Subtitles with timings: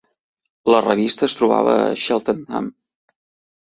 [0.75, 2.77] La revista es trobava a Cheltenham.